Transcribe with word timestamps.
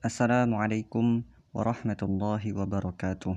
Assalamualaikum 0.00 1.28
warahmatullahi 1.52 2.56
wabarakatuh. 2.56 3.36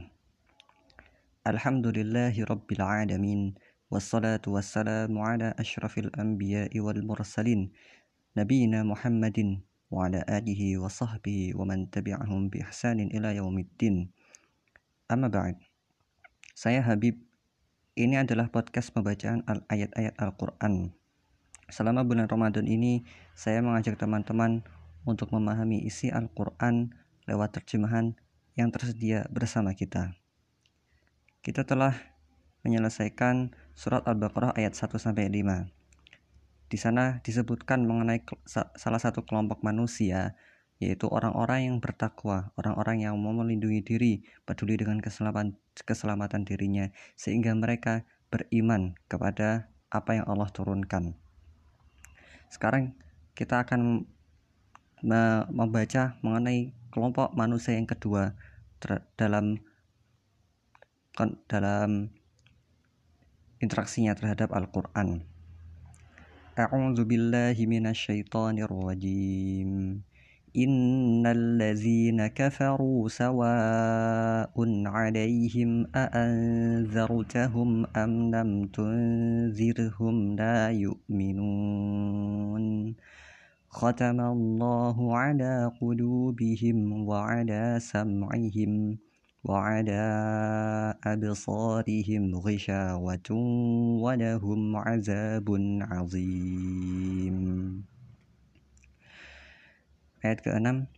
Alhamdulillahi 1.44 2.40
rabbil 2.48 2.80
alamin 2.80 3.60
wassalatu 3.92 4.56
wassalamu 4.56 5.28
ala 5.28 5.52
asyrafil 5.60 6.08
anbiya'i 6.16 6.80
wal 6.80 7.04
mursalin 7.04 7.68
nabiyina 8.40 8.88
Muhammadin 8.88 9.60
wa 9.92 10.08
ala 10.08 10.24
alihi 10.24 10.80
wa 10.80 10.88
sahbihi 10.88 11.52
wa 11.52 11.68
man 11.68 11.92
tabi'ahum 11.92 12.48
bi 12.48 12.64
ihsanin 12.64 13.12
ila 13.12 13.36
yaumiddin. 13.36 14.08
Amma 15.12 15.28
ba'd. 15.28 15.60
Saya 16.56 16.80
Habib. 16.80 17.20
Ini 18.00 18.24
adalah 18.24 18.48
podcast 18.48 18.96
pembacaan 18.96 19.44
ayat-ayat 19.68 20.16
Al-Qur'an. 20.16 20.96
Selama 21.68 22.08
bulan 22.08 22.32
Ramadan 22.32 22.72
ini, 22.72 23.04
saya 23.36 23.60
mengajak 23.60 24.00
teman-teman 24.00 24.64
untuk 25.04 25.32
memahami 25.32 25.84
isi 25.84 26.12
Al-Quran 26.12 26.96
lewat 27.28 27.60
terjemahan 27.60 28.16
yang 28.56 28.70
tersedia 28.70 29.28
bersama 29.32 29.76
kita. 29.76 30.16
Kita 31.44 31.68
telah 31.68 31.96
menyelesaikan 32.64 33.52
surat 33.76 34.08
Al-Baqarah 34.08 34.56
ayat 34.56 34.76
1-5. 34.76 35.12
Di 36.72 36.78
sana 36.80 37.20
disebutkan 37.22 37.86
mengenai 37.86 38.24
salah 38.80 39.02
satu 39.02 39.28
kelompok 39.28 39.62
manusia 39.62 40.34
yaitu 40.82 41.08
orang-orang 41.08 41.70
yang 41.70 41.78
bertakwa, 41.80 42.52
orang-orang 42.60 43.08
yang 43.08 43.16
mau 43.16 43.32
melindungi 43.32 43.80
diri, 43.86 44.14
peduli 44.44 44.76
dengan 44.76 45.00
keselamatan, 45.00 45.56
keselamatan 45.80 46.44
dirinya, 46.44 46.92
sehingga 47.16 47.56
mereka 47.56 48.04
beriman 48.28 48.98
kepada 49.08 49.72
apa 49.94 50.20
yang 50.20 50.26
Allah 50.28 50.50
turunkan. 50.52 51.16
Sekarang 52.52 52.98
kita 53.38 53.64
akan 53.64 54.10
membaca 55.04 56.16
mengenai 56.24 56.72
kelompok 56.90 57.36
manusia 57.36 57.76
yang 57.76 57.86
kedua 57.86 58.32
dalam 59.20 59.60
dalam 61.46 62.10
interaksinya 63.62 64.16
terhadap 64.18 64.50
Al-Qur'an. 64.56 65.24
A'udzu 66.54 67.06
billahi 67.06 67.66
minasyaitonir 67.66 68.70
rajim. 68.70 70.02
Innal 70.54 71.58
ladzina 71.58 72.30
kafaru 72.30 73.10
sawa'un 73.10 74.86
'alaihim 74.86 75.90
a 75.98 76.14
anzartahum 76.14 77.90
am 77.98 78.30
lam 78.30 78.70
tunzirhum 78.70 80.38
la 80.38 80.70
yu'minun. 80.70 82.66
ختم 83.73 84.17
الله 84.21 84.97
على 84.97 85.73
قلوبهم 85.77 86.79
وعلى 87.05 87.77
سمعهم 87.77 88.73
وعلى 89.45 90.05
أبصارهم 91.05 92.23
غشاوة 92.35 93.29
ولهم 94.05 94.61
عذاب 94.77 95.49
عظيم 95.93 97.39
Ayat 100.19 100.43
ke-6 100.43 100.91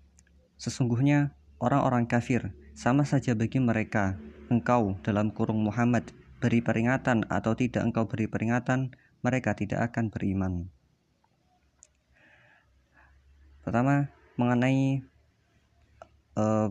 Sesungguhnya 0.56 1.36
orang-orang 1.61 2.09
kafir 2.09 2.56
sama 2.73 3.05
saja 3.05 3.36
bagi 3.36 3.61
mereka 3.61 4.17
engkau 4.48 4.97
dalam 5.05 5.28
kurung 5.34 5.61
Muhammad 5.61 6.09
beri 6.41 6.64
peringatan 6.64 7.28
atau 7.28 7.53
tidak 7.53 7.84
engkau 7.84 8.09
beri 8.09 8.25
peringatan 8.25 8.97
mereka 9.20 9.53
tidak 9.53 9.92
akan 9.92 10.09
beriman 10.09 10.73
Pertama, 13.66 14.13
mengenai 14.38 15.02
uh, 16.38 16.69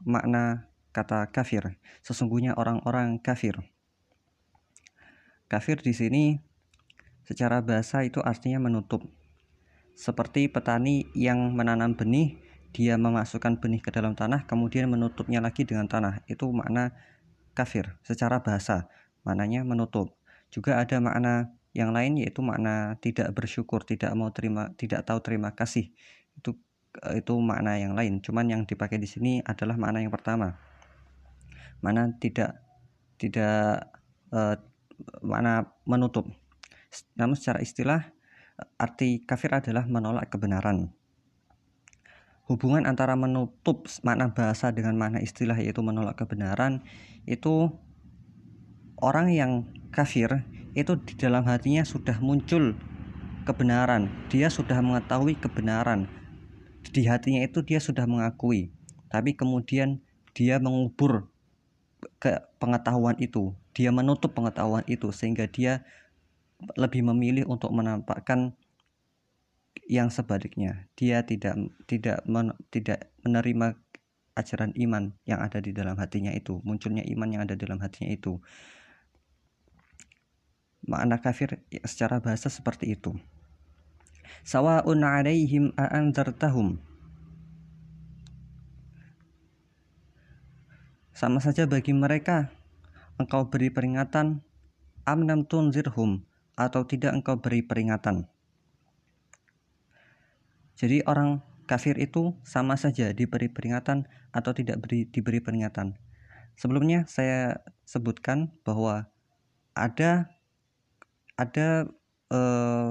makna 0.00 0.72
kata 0.96 1.28
kafir. 1.28 1.76
Sesungguhnya 2.00 2.56
orang-orang 2.56 3.20
kafir. 3.20 3.60
Kafir 5.52 5.84
di 5.84 5.92
sini 5.92 6.40
secara 7.28 7.60
bahasa 7.60 8.00
itu 8.00 8.24
artinya 8.24 8.64
menutup. 8.64 9.04
Seperti 9.92 10.48
petani 10.48 11.04
yang 11.12 11.52
menanam 11.52 11.92
benih, 11.92 12.40
dia 12.72 12.96
memasukkan 12.96 13.60
benih 13.60 13.84
ke 13.84 13.92
dalam 13.92 14.16
tanah, 14.16 14.48
kemudian 14.48 14.88
menutupnya 14.88 15.44
lagi 15.44 15.68
dengan 15.68 15.84
tanah. 15.84 16.24
Itu 16.24 16.48
makna 16.48 16.96
kafir 17.52 18.00
secara 18.00 18.40
bahasa. 18.40 18.88
Maknanya 19.28 19.68
menutup. 19.68 20.16
Juga 20.48 20.80
ada 20.80 20.96
makna 20.96 21.52
yang 21.76 21.92
lain 21.92 22.20
yaitu 22.20 22.40
makna 22.40 22.96
tidak 23.04 23.28
bersyukur, 23.36 23.84
tidak 23.84 24.12
mau 24.16 24.32
terima, 24.32 24.72
tidak 24.80 25.04
tahu 25.04 25.20
terima 25.20 25.52
kasih 25.52 25.92
itu 26.38 26.56
eh, 27.04 27.20
itu 27.20 27.34
makna 27.40 27.76
yang 27.76 27.96
lain. 27.96 28.20
Cuman 28.24 28.48
yang 28.48 28.62
dipakai 28.64 29.00
di 29.00 29.08
sini 29.08 29.40
adalah 29.44 29.76
makna 29.76 30.04
yang 30.04 30.12
pertama. 30.12 30.56
Mana 31.82 32.14
tidak 32.16 32.62
tidak 33.18 33.90
uh, 34.34 34.58
makna 35.22 35.70
menutup. 35.86 36.26
Namun 37.14 37.38
secara 37.38 37.62
istilah 37.62 38.10
arti 38.78 39.22
kafir 39.22 39.54
adalah 39.54 39.86
menolak 39.86 40.30
kebenaran. 40.30 40.92
Hubungan 42.50 42.84
antara 42.84 43.14
menutup 43.14 43.86
makna 44.02 44.34
bahasa 44.34 44.74
dengan 44.74 44.98
makna 44.98 45.22
istilah 45.22 45.56
yaitu 45.56 45.80
menolak 45.80 46.18
kebenaran 46.18 46.82
itu 47.24 47.70
orang 48.98 49.30
yang 49.30 49.52
kafir 49.94 50.42
itu 50.74 50.98
di 51.06 51.14
dalam 51.14 51.46
hatinya 51.46 51.86
sudah 51.86 52.18
muncul 52.18 52.74
kebenaran. 53.46 54.10
Dia 54.28 54.50
sudah 54.50 54.82
mengetahui 54.82 55.38
kebenaran 55.38 56.10
di 56.90 57.06
hatinya 57.06 57.44
itu 57.46 57.62
dia 57.62 57.78
sudah 57.78 58.08
mengakui 58.08 58.74
tapi 59.06 59.38
kemudian 59.38 60.02
dia 60.34 60.58
mengubur 60.58 61.30
ke 62.18 62.42
pengetahuan 62.58 63.14
itu 63.22 63.54
dia 63.72 63.94
menutup 63.94 64.36
pengetahuan 64.36 64.84
itu 64.90 65.14
sehingga 65.14 65.48
dia 65.48 65.84
lebih 66.76 67.02
memilih 67.02 67.48
untuk 67.50 67.74
menampakkan 67.74 68.54
yang 69.90 70.12
sebaliknya. 70.12 70.86
Dia 70.94 71.26
tidak 71.26 71.58
tidak 71.88 72.22
men, 72.28 72.54
tidak 72.70 73.10
menerima 73.26 73.74
ajaran 74.32 74.72
iman 74.76 75.12
yang 75.28 75.44
ada 75.44 75.60
di 75.60 75.76
dalam 75.76 75.92
hatinya 76.00 76.32
itu 76.32 76.64
munculnya 76.64 77.04
iman 77.04 77.28
yang 77.28 77.42
ada 77.44 77.52
di 77.56 77.62
dalam 77.64 77.80
hatinya 77.82 78.08
itu. 78.12 78.40
Makna 80.82 81.22
kafir 81.22 81.62
secara 81.86 82.18
bahasa 82.18 82.50
seperti 82.50 82.98
itu 82.98 83.14
sawa'un 84.40 85.04
'alaihim 85.04 85.76
a'anzartahum. 85.76 86.80
Sama 91.12 91.38
saja 91.38 91.68
bagi 91.68 91.92
mereka 91.92 92.50
engkau 93.20 93.46
beri 93.46 93.70
peringatan 93.70 94.42
amnam 95.06 95.46
tunzirhum 95.46 96.24
atau 96.58 96.82
tidak 96.88 97.14
engkau 97.14 97.38
beri 97.38 97.62
peringatan. 97.62 98.26
Jadi 100.74 101.04
orang 101.06 101.44
kafir 101.70 101.94
itu 102.00 102.34
sama 102.42 102.74
saja 102.74 103.14
diberi 103.14 103.46
peringatan 103.46 104.10
atau 104.34 104.50
tidak 104.50 104.82
beri, 104.82 105.06
diberi 105.06 105.38
peringatan. 105.38 105.94
Sebelumnya 106.58 107.06
saya 107.06 107.62
sebutkan 107.86 108.50
bahwa 108.66 109.08
ada 109.72 110.28
ada 111.38 111.88
eh, 112.28 112.90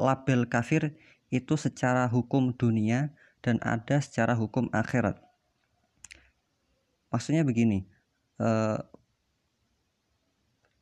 label 0.00 0.48
kafir 0.48 0.96
itu 1.28 1.54
secara 1.54 2.08
hukum 2.08 2.56
dunia 2.56 3.12
dan 3.44 3.60
ada 3.60 4.00
secara 4.00 4.32
hukum 4.32 4.72
akhirat. 4.72 5.20
Maksudnya 7.10 7.42
begini, 7.42 7.84
eh, 8.38 8.78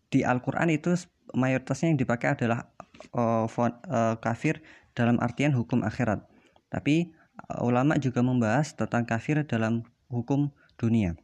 di 0.08 0.24
Al-Quran 0.24 0.72
itu 0.72 0.94
mayoritasnya 1.36 1.92
yang 1.92 2.00
dipakai 2.00 2.38
adalah 2.38 2.68
eh, 3.14 3.46
eh, 3.46 4.16
kafir 4.22 4.62
dalam 4.94 5.20
artian 5.22 5.54
hukum 5.54 5.82
akhirat. 5.84 6.24
Tapi 6.68 7.14
ulama 7.62 7.96
juga 7.96 8.20
membahas 8.20 8.74
tentang 8.74 9.06
kafir 9.06 9.46
dalam 9.46 9.86
hukum 10.10 10.50
dunia. 10.76 11.14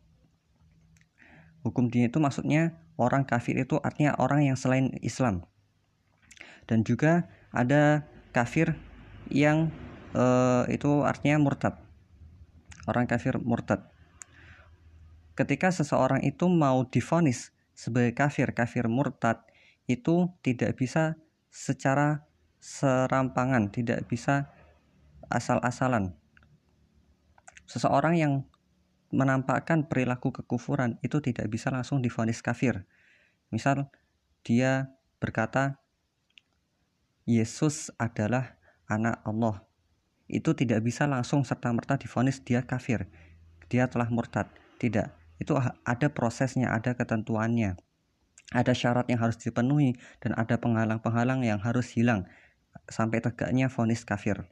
Hukum 1.66 1.88
dunia 1.90 2.08
itu 2.12 2.20
maksudnya 2.22 2.76
orang 3.00 3.26
kafir 3.26 3.58
itu 3.58 3.80
artinya 3.82 4.14
orang 4.20 4.46
yang 4.46 4.56
selain 4.56 4.94
Islam. 5.02 5.42
Dan 6.64 6.86
juga 6.86 7.28
ada 7.54 8.02
kafir 8.34 8.74
yang 9.30 9.70
uh, 10.12 10.66
itu 10.66 11.06
artinya 11.06 11.38
murtad. 11.38 11.78
Orang 12.84 13.06
kafir 13.06 13.38
murtad. 13.40 13.86
Ketika 15.38 15.70
seseorang 15.70 16.22
itu 16.26 16.50
mau 16.50 16.84
difonis 16.86 17.54
sebagai 17.74 18.14
kafir, 18.14 18.52
kafir 18.52 18.90
murtad, 18.90 19.42
itu 19.86 20.30
tidak 20.42 20.78
bisa 20.78 21.18
secara 21.50 22.26
serampangan, 22.58 23.70
tidak 23.70 24.06
bisa 24.10 24.50
asal-asalan. 25.30 26.14
Seseorang 27.64 28.14
yang 28.18 28.32
menampakkan 29.14 29.86
perilaku 29.86 30.34
kekufuran 30.34 30.98
itu 31.00 31.22
tidak 31.22 31.46
bisa 31.48 31.70
langsung 31.70 32.02
difonis 32.02 32.42
kafir. 32.42 32.84
Misal 33.54 33.88
dia 34.42 34.90
berkata 35.22 35.83
Yesus 37.24 37.88
adalah 37.96 38.60
anak 38.88 39.20
Allah. 39.24 39.64
itu 40.24 40.56
tidak 40.56 40.80
bisa 40.80 41.04
langsung 41.04 41.44
serta-merta 41.44 42.00
difonis 42.00 42.40
dia 42.40 42.64
kafir, 42.64 43.04
dia 43.68 43.92
telah 43.92 44.08
murtad. 44.08 44.48
Tidak, 44.80 45.36
itu 45.36 45.52
ada 45.84 46.08
prosesnya, 46.08 46.72
ada 46.72 46.96
ketentuannya. 46.96 47.76
Ada 48.48 48.72
syarat 48.72 49.04
yang 49.12 49.20
harus 49.20 49.36
dipenuhi 49.36 50.00
dan 50.24 50.32
ada 50.32 50.56
penghalang-penghalang 50.56 51.44
yang 51.44 51.60
harus 51.60 51.92
hilang 51.92 52.24
sampai 52.88 53.20
tegaknya 53.20 53.68
vonis 53.68 54.00
kafir. 54.08 54.48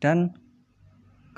Dan 0.00 0.32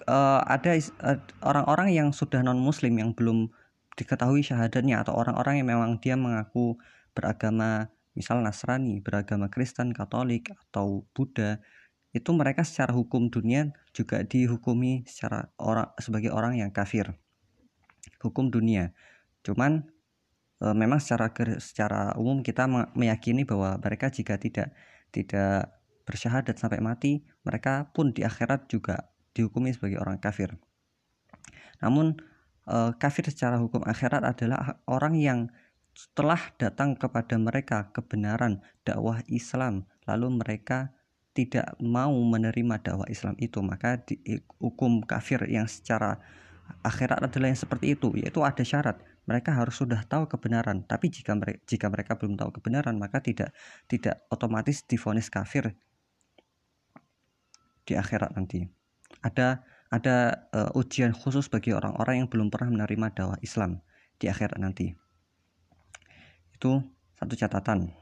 uh, 0.07 0.43
ada 0.47 0.75
uh, 1.03 1.19
orang-orang 1.43 1.95
yang 1.95 2.09
sudah 2.15 2.43
non 2.43 2.59
muslim 2.59 2.99
yang 2.99 3.15
belum 3.15 3.51
diketahui 3.99 4.43
syahadatnya 4.43 5.03
atau 5.07 5.17
orang-orang 5.17 5.63
yang 5.63 5.69
memang 5.73 5.99
dia 6.03 6.19
mengaku 6.19 6.77
beragama 7.17 7.89
misal 8.17 8.41
Nasrani, 8.41 9.05
beragama 9.05 9.53
Kristen, 9.53 9.93
Katolik 9.93 10.51
atau 10.51 11.05
Buddha, 11.13 11.61
itu 12.17 12.33
mereka 12.33 12.65
secara 12.65 12.97
hukum 12.97 13.29
dunia 13.29 13.77
juga 13.93 14.25
dihukumi 14.25 15.05
secara 15.05 15.53
orang 15.61 15.93
sebagai 16.01 16.33
orang 16.33 16.57
yang 16.57 16.73
kafir. 16.73 17.13
Hukum 18.25 18.49
dunia. 18.49 18.97
Cuman 19.45 19.85
e, 20.65 20.67
memang 20.73 20.97
secara 20.97 21.29
secara 21.61 22.17
umum 22.17 22.41
kita 22.41 22.65
meyakini 22.97 23.45
bahwa 23.45 23.77
mereka 23.77 24.09
jika 24.09 24.41
tidak 24.41 24.73
tidak 25.13 25.77
bersyahadat 26.09 26.57
sampai 26.57 26.81
mati, 26.81 27.21
mereka 27.45 27.93
pun 27.93 28.17
di 28.17 28.25
akhirat 28.25 28.73
juga 28.73 29.13
dihukumi 29.37 29.77
sebagai 29.77 30.01
orang 30.01 30.17
kafir. 30.17 30.57
Namun 31.85 32.17
e, 32.65 32.97
kafir 32.97 33.29
secara 33.29 33.61
hukum 33.61 33.85
akhirat 33.85 34.25
adalah 34.25 34.81
orang 34.89 35.21
yang 35.21 35.41
setelah 35.97 36.53
datang 36.61 36.93
kepada 36.93 37.41
mereka 37.41 37.89
kebenaran 37.97 38.61
dakwah 38.85 39.25
Islam, 39.33 39.89
lalu 40.05 40.29
mereka 40.45 40.93
tidak 41.33 41.73
mau 41.81 42.13
menerima 42.13 42.77
dakwah 42.85 43.09
Islam 43.09 43.33
itu, 43.41 43.65
maka 43.65 44.05
hukum 44.61 45.01
kafir 45.09 45.41
yang 45.49 45.65
secara 45.65 46.21
akhirat 46.85 47.25
adalah 47.25 47.49
yang 47.49 47.57
seperti 47.57 47.97
itu, 47.97 48.13
yaitu 48.13 48.45
ada 48.45 48.61
syarat 48.61 49.01
mereka 49.25 49.57
harus 49.57 49.81
sudah 49.81 50.05
tahu 50.05 50.29
kebenaran. 50.29 50.85
Tapi 50.85 51.09
jika 51.09 51.33
mereka 51.33 51.59
jika 51.65 51.87
mereka 51.89 52.13
belum 52.21 52.37
tahu 52.37 52.61
kebenaran, 52.61 53.01
maka 53.01 53.25
tidak 53.25 53.57
tidak 53.89 54.21
otomatis 54.29 54.85
difonis 54.85 55.33
kafir 55.33 55.73
di 57.89 57.97
akhirat 57.97 58.37
nanti. 58.37 58.69
Ada 59.25 59.65
ada 59.89 60.45
uh, 60.53 60.79
ujian 60.79 61.17
khusus 61.17 61.49
bagi 61.49 61.73
orang-orang 61.73 62.21
yang 62.21 62.29
belum 62.29 62.53
pernah 62.53 62.85
menerima 62.85 63.17
dakwah 63.17 63.39
Islam 63.41 63.81
di 64.21 64.29
akhirat 64.29 64.61
nanti 64.61 65.06
itu 66.57 66.81
satu 67.21 67.35
catatan 67.37 67.93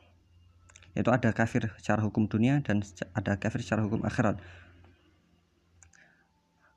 yaitu 0.95 1.11
ada 1.11 1.35
kafir 1.35 1.75
secara 1.83 2.07
hukum 2.07 2.31
dunia 2.31 2.63
dan 2.63 2.87
ada 3.19 3.35
kafir 3.35 3.67
secara 3.67 3.83
hukum 3.83 4.07
akhirat. 4.07 4.39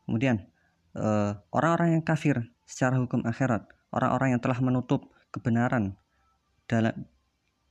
Kemudian 0.09 0.41
eh, 0.97 1.31
orang-orang 1.53 2.01
yang 2.01 2.03
kafir 2.03 2.49
secara 2.65 2.97
hukum 2.97 3.21
akhirat 3.29 3.69
orang-orang 3.93 4.35
yang 4.35 4.41
telah 4.41 4.57
menutup 4.59 5.13
kebenaran 5.29 5.93
dalam 6.65 7.05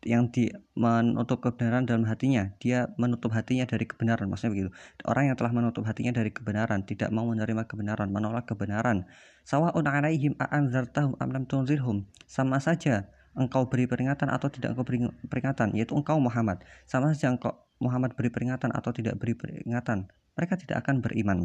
yang 0.06 0.30
di 0.30 0.54
menutup 0.78 1.42
kebenaran 1.42 1.82
dalam 1.82 2.06
hatinya 2.06 2.54
dia 2.62 2.94
menutup 2.94 3.34
hatinya 3.34 3.66
dari 3.66 3.90
kebenaran 3.90 4.30
maksudnya 4.30 4.54
begitu. 4.54 4.70
Orang 5.02 5.26
yang 5.26 5.34
telah 5.34 5.50
menutup 5.50 5.82
hatinya 5.82 6.14
dari 6.14 6.30
kebenaran 6.30 6.86
tidak 6.86 7.10
mau 7.10 7.26
menerima 7.26 7.66
kebenaran 7.66 8.06
menolak 8.14 8.46
kebenaran. 8.46 9.02
Alaihim 9.50 10.38
sama 12.30 12.58
saja 12.62 13.10
engkau 13.36 13.68
beri 13.68 13.84
peringatan 13.84 14.32
atau 14.32 14.48
tidak 14.48 14.74
engkau 14.74 14.84
beri 14.88 15.06
peringatan 15.28 15.76
yaitu 15.76 15.92
engkau 15.92 16.16
Muhammad. 16.18 16.64
Sama 16.88 17.12
saja 17.12 17.30
engkau 17.30 17.52
Muhammad 17.78 18.16
beri 18.16 18.32
peringatan 18.32 18.72
atau 18.72 18.90
tidak 18.90 19.20
beri 19.20 19.36
peringatan 19.36 20.08
mereka 20.36 20.54
tidak 20.60 20.84
akan 20.84 21.00
beriman. 21.00 21.38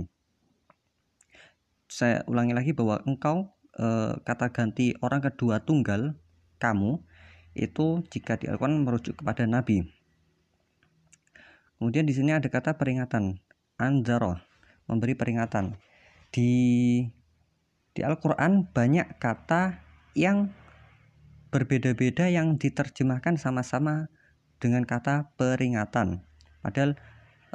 Saya 1.87 2.27
ulangi 2.27 2.51
lagi 2.51 2.71
bahwa 2.75 2.99
engkau 3.07 3.55
e, 3.75 4.19
kata 4.19 4.51
ganti 4.51 4.91
orang 4.99 5.23
kedua 5.23 5.63
tunggal 5.63 6.19
kamu 6.59 6.99
itu 7.55 8.03
jika 8.11 8.35
dilakukan 8.35 8.83
merujuk 8.83 9.23
kepada 9.23 9.47
nabi. 9.47 9.87
Kemudian 11.79 12.05
di 12.05 12.13
sini 12.13 12.35
ada 12.35 12.45
kata 12.51 12.75
peringatan 12.75 13.39
anzaro 13.79 14.37
memberi 14.85 15.15
peringatan. 15.15 15.79
Di 16.31 16.51
di 17.91 18.01
Al-Qur'an 18.03 18.71
banyak 18.71 19.19
kata 19.19 19.83
yang 20.15 20.51
berbeda-beda 21.51 22.31
yang 22.31 22.55
diterjemahkan 22.55 23.35
sama-sama 23.35 24.07
dengan 24.57 24.87
kata 24.87 25.35
peringatan. 25.35 26.23
Padahal 26.63 26.95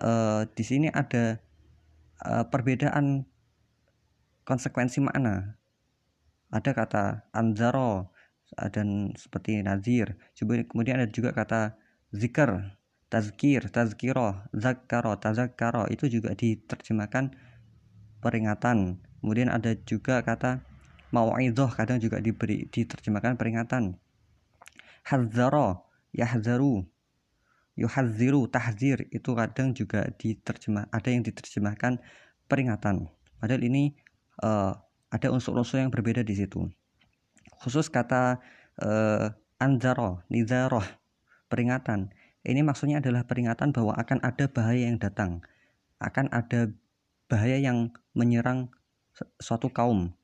eh, 0.04 0.42
di 0.52 0.64
sini 0.64 0.92
ada 0.92 1.40
eh, 2.22 2.44
perbedaan 2.46 3.24
konsekuensi 4.46 5.02
makna. 5.02 5.58
Ada 6.54 6.70
kata 6.70 7.04
anzaro 7.34 8.14
dan 8.70 9.10
seperti 9.18 9.58
nazir. 9.66 10.14
Kemudian 10.38 11.02
ada 11.02 11.10
juga 11.10 11.34
kata 11.34 11.74
zikr, 12.14 12.78
tazkir, 13.10 13.66
tazkiro, 13.66 14.46
zakaro, 14.54 15.18
tazakaro 15.18 15.90
itu 15.90 16.06
juga 16.06 16.38
diterjemahkan 16.38 17.34
peringatan. 18.22 19.02
Kemudian 19.18 19.50
ada 19.50 19.74
juga 19.82 20.22
kata 20.22 20.62
mau'idhah 21.16 21.72
kadang 21.72 21.96
juga 21.96 22.20
diberi 22.20 22.68
diterjemahkan 22.68 23.40
peringatan. 23.40 23.96
Hadzara 25.08 25.80
yahzaru 26.12 26.84
yuhadziru 27.80 28.52
tahzir. 28.52 29.08
Itu 29.08 29.32
kadang 29.32 29.72
juga 29.72 30.12
diterjemah 30.20 30.92
ada 30.92 31.08
yang 31.08 31.24
diterjemahkan 31.24 31.96
peringatan. 32.44 33.08
Padahal 33.40 33.62
ini 33.64 33.96
uh, 34.44 34.76
ada 35.08 35.28
unsur-unsur 35.32 35.80
yang 35.80 35.92
berbeda 35.92 36.20
di 36.20 36.36
situ. 36.36 36.68
Khusus 37.64 37.88
kata 37.88 38.36
uh, 38.84 39.32
anzaro 39.56 40.20
nizaro 40.28 40.84
peringatan. 41.48 42.12
Ini 42.46 42.62
maksudnya 42.62 43.02
adalah 43.02 43.26
peringatan 43.26 43.72
bahwa 43.72 43.96
akan 43.96 44.22
ada 44.22 44.46
bahaya 44.46 44.86
yang 44.86 45.00
datang. 45.00 45.42
Akan 45.98 46.28
ada 46.30 46.70
bahaya 47.26 47.58
yang 47.58 47.90
menyerang 48.14 48.70
suatu 49.40 49.72
kaum 49.72 50.14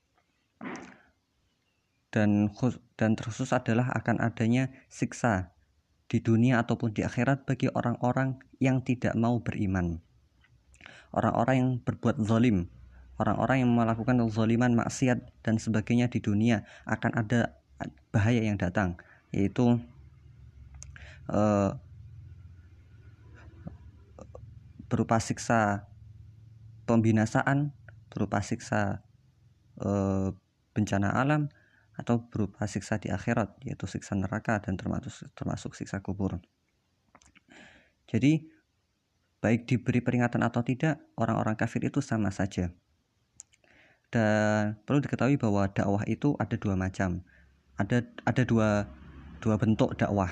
dan 2.13 2.53
dan 3.01 3.11
terkhusus 3.17 3.51
adalah 3.57 3.89
akan 3.97 4.21
adanya 4.21 4.69
siksa 4.93 5.57
di 6.13 6.21
dunia 6.21 6.61
ataupun 6.61 6.93
di 6.93 7.01
akhirat 7.01 7.49
bagi 7.49 7.73
orang-orang 7.73 8.37
yang 8.61 8.85
tidak 8.85 9.17
mau 9.17 9.41
beriman. 9.41 10.05
Orang-orang 11.17 11.57
yang 11.57 11.71
berbuat 11.81 12.21
zalim, 12.21 12.69
orang-orang 13.17 13.65
yang 13.65 13.73
melakukan 13.73 14.21
zaliman, 14.29 14.77
maksiat 14.77 15.25
dan 15.41 15.57
sebagainya 15.57 16.13
di 16.13 16.21
dunia 16.21 16.69
akan 16.85 17.17
ada 17.17 17.57
bahaya 18.13 18.45
yang 18.45 18.61
datang, 18.61 19.01
yaitu 19.33 19.81
uh, 21.33 21.73
berupa 24.93 25.17
siksa 25.17 25.89
pembinasaan, 26.85 27.73
berupa 28.13 28.45
siksa 28.45 29.01
uh, 29.81 30.37
bencana 30.73 31.13
alam 31.13 31.49
atau 31.93 32.25
berupa 32.29 32.65
siksa 32.65 32.97
di 32.97 33.13
akhirat 33.13 33.61
yaitu 33.69 33.85
siksa 33.85 34.17
neraka 34.17 34.59
dan 34.65 34.81
termasuk 34.81 35.29
termasuk 35.37 35.77
siksa 35.77 36.01
kubur. 36.01 36.41
Jadi 38.09 38.49
baik 39.41 39.69
diberi 39.69 40.01
peringatan 40.01 40.45
atau 40.45 40.65
tidak 40.65 41.01
orang-orang 41.17 41.57
kafir 41.57 41.85
itu 41.85 42.01
sama 42.01 42.33
saja. 42.33 42.73
Dan 44.13 44.77
perlu 44.85 45.01
diketahui 45.01 45.41
bahwa 45.41 45.69
dakwah 45.73 46.05
itu 46.05 46.37
ada 46.37 46.57
dua 46.61 46.77
macam. 46.77 47.25
Ada 47.81 48.05
ada 48.29 48.43
dua 48.45 48.85
dua 49.41 49.57
bentuk 49.57 49.97
dakwah. 49.97 50.29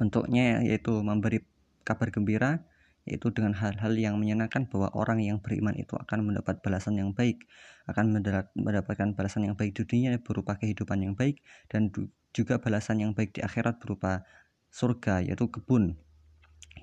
Bentuknya 0.00 0.64
yaitu 0.64 1.04
memberi 1.04 1.44
kabar 1.84 2.08
gembira 2.08 2.64
yaitu 3.08 3.32
dengan 3.32 3.56
hal-hal 3.56 3.96
yang 3.96 4.20
menyenangkan 4.20 4.68
bahwa 4.68 4.92
orang 4.92 5.24
yang 5.24 5.40
beriman 5.40 5.72
itu 5.76 5.96
akan 5.96 6.26
mendapat 6.26 6.60
balasan 6.60 7.00
yang 7.00 7.16
baik, 7.16 7.48
akan 7.88 8.20
mendapatkan 8.54 9.16
balasan 9.16 9.48
yang 9.48 9.56
baik 9.56 9.72
di 9.74 9.82
dunia 9.88 10.14
berupa 10.20 10.60
kehidupan 10.60 11.00
yang 11.00 11.14
baik 11.16 11.40
dan 11.72 11.88
juga 12.36 12.60
balasan 12.60 13.00
yang 13.00 13.16
baik 13.16 13.34
di 13.34 13.40
akhirat 13.40 13.80
berupa 13.80 14.22
surga 14.70 15.24
yaitu 15.24 15.48
kebun 15.50 15.98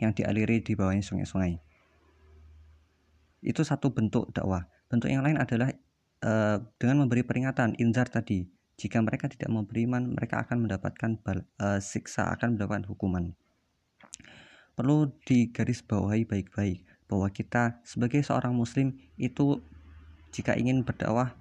yang 0.01 0.11
dialiri 0.11 0.59
di 0.59 0.73
bawahnya 0.73 1.05
sungai-sungai. 1.05 1.61
Itu 3.45 3.61
satu 3.63 3.93
bentuk 3.93 4.33
dakwah. 4.33 4.65
Bentuk 4.91 5.07
yang 5.07 5.23
lain 5.23 5.37
adalah 5.39 5.71
uh, 6.25 6.57
dengan 6.81 7.05
memberi 7.05 7.23
peringatan 7.23 7.77
inzar 7.79 8.09
tadi. 8.09 8.49
Jika 8.77 9.01
mereka 9.01 9.25
tidak 9.25 9.49
mau 9.49 9.65
beriman, 9.65 10.13
mereka 10.13 10.45
akan 10.45 10.69
mendapatkan 10.69 11.17
bal, 11.25 11.41
uh, 11.57 11.81
siksa, 11.81 12.29
akan 12.29 12.57
mendapatkan 12.57 12.85
hukuman 12.85 13.33
perlu 14.77 15.09
digarisbawahi 15.25 16.29
baik-baik 16.29 16.85
bahwa 17.09 17.27
kita 17.33 17.81
sebagai 17.81 18.21
seorang 18.21 18.53
muslim 18.53 18.93
itu 19.17 19.57
jika 20.29 20.53
ingin 20.53 20.85
berdakwah 20.85 21.33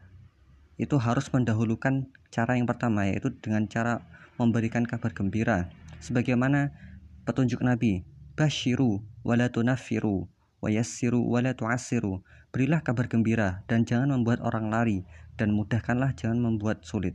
itu 0.81 0.97
harus 0.97 1.29
mendahulukan 1.29 2.09
cara 2.33 2.57
yang 2.57 2.65
pertama 2.65 3.05
yaitu 3.05 3.29
dengan 3.45 3.69
cara 3.69 4.01
memberikan 4.41 4.89
kabar 4.89 5.13
gembira 5.13 5.69
sebagaimana 6.01 6.73
petunjuk 7.29 7.61
Nabi 7.61 8.09
basyiru 8.41 9.05
walatunafiru 9.21 10.33
wa 10.61 10.69
yassiru 10.73 11.21
wa 11.23 11.39
la 11.45 11.53
tu'assiru. 11.53 12.25
Berilah 12.51 12.81
kabar 12.81 13.07
gembira 13.07 13.63
dan 13.69 13.85
jangan 13.85 14.17
membuat 14.17 14.41
orang 14.41 14.73
lari 14.73 15.05
dan 15.37 15.53
mudahkanlah 15.53 16.17
jangan 16.17 16.41
membuat 16.41 16.83
sulit. 16.83 17.13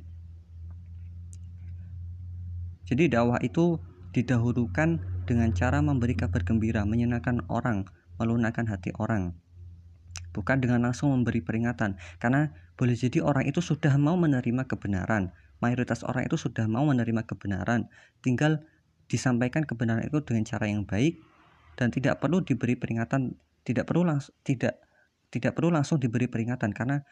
Jadi 2.86 3.10
dakwah 3.10 3.40
itu 3.42 3.80
didahulukan 4.12 5.02
dengan 5.26 5.54
cara 5.54 5.80
memberi 5.80 6.18
kabar 6.18 6.42
gembira, 6.42 6.86
menyenangkan 6.86 7.46
orang, 7.48 7.86
melunakkan 8.18 8.66
hati 8.70 8.94
orang. 8.98 9.38
Bukan 10.32 10.64
dengan 10.64 10.88
langsung 10.88 11.12
memberi 11.12 11.44
peringatan, 11.44 12.00
karena 12.18 12.52
boleh 12.80 12.96
jadi 12.96 13.20
orang 13.22 13.46
itu 13.46 13.60
sudah 13.60 13.96
mau 14.00 14.16
menerima 14.16 14.66
kebenaran. 14.66 15.36
Mayoritas 15.62 16.02
orang 16.02 16.26
itu 16.26 16.40
sudah 16.40 16.66
mau 16.66 16.88
menerima 16.88 17.28
kebenaran, 17.28 17.86
tinggal 18.26 18.66
disampaikan 19.12 19.68
kebenaran 19.68 20.08
itu 20.08 20.24
dengan 20.24 20.48
cara 20.48 20.66
yang 20.66 20.88
baik 20.88 21.20
dan 21.76 21.92
tidak 21.94 22.18
perlu 22.24 22.42
diberi 22.42 22.80
peringatan, 22.80 23.38
tidak 23.68 23.86
perlu 23.86 24.08
langsung 24.08 24.34
tidak 24.42 24.82
tidak 25.32 25.56
perlu 25.56 25.72
langsung 25.72 26.02
diberi 26.02 26.28
peringatan 26.28 26.76
karena 26.76 27.04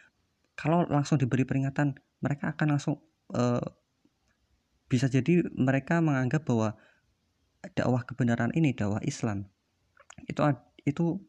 kalau 0.60 0.84
langsung 0.92 1.16
diberi 1.16 1.48
peringatan 1.48 1.96
mereka 2.20 2.52
akan 2.52 2.76
langsung 2.76 3.00
uh, 3.32 3.64
bisa 4.92 5.08
jadi 5.08 5.46
mereka 5.56 6.04
menganggap 6.04 6.44
bahwa 6.44 6.76
dakwah 7.76 8.04
kebenaran 8.08 8.52
ini 8.56 8.72
dakwah 8.72 9.04
Islam. 9.04 9.48
Itu 10.28 10.44
itu 10.88 11.20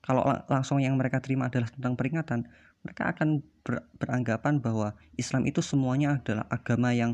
kalau 0.00 0.24
langsung 0.48 0.80
yang 0.80 0.96
mereka 0.96 1.20
terima 1.20 1.52
adalah 1.52 1.68
tentang 1.68 1.92
peringatan 1.98 2.48
mereka 2.80 3.12
akan 3.12 3.44
ber, 3.60 3.84
beranggapan 4.00 4.64
bahwa 4.64 4.96
Islam 5.20 5.44
itu 5.44 5.60
semuanya 5.60 6.16
adalah 6.16 6.48
agama 6.48 6.96
yang 6.96 7.12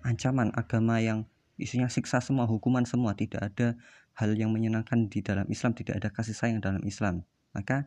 ancaman 0.00 0.48
agama 0.56 0.98
yang 1.04 1.28
isinya 1.60 1.86
siksa 1.92 2.24
semua 2.24 2.48
hukuman 2.48 2.88
semua. 2.88 3.12
Tidak 3.12 3.38
ada 3.38 3.76
hal 4.16 4.32
yang 4.36 4.52
menyenangkan 4.52 5.12
di 5.12 5.20
dalam 5.20 5.44
Islam 5.52 5.76
tidak 5.76 6.00
ada 6.00 6.08
kasih 6.08 6.36
sayang 6.36 6.64
dalam 6.64 6.80
Islam. 6.88 7.28
Maka 7.52 7.84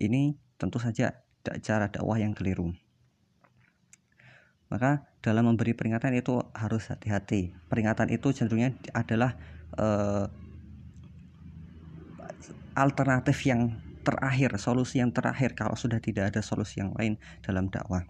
ini 0.00 0.40
tentu 0.56 0.80
saja 0.80 1.20
cara 1.44 1.92
dakwah 1.92 2.16
yang 2.16 2.32
keliru. 2.32 2.72
Maka 4.72 5.04
dalam 5.22 5.46
memberi 5.46 5.72
peringatan 5.72 6.18
itu 6.18 6.42
harus 6.52 6.90
hati-hati. 6.90 7.54
Peringatan 7.70 8.10
itu 8.10 8.34
cenderungnya 8.34 8.74
adalah 8.90 9.38
uh, 9.78 10.26
alternatif 12.74 13.46
yang 13.46 13.78
terakhir, 14.02 14.58
solusi 14.58 14.98
yang 14.98 15.14
terakhir 15.14 15.54
kalau 15.54 15.78
sudah 15.78 16.02
tidak 16.02 16.34
ada 16.34 16.42
solusi 16.42 16.82
yang 16.82 16.90
lain 16.98 17.22
dalam 17.46 17.70
dakwah. 17.70 18.02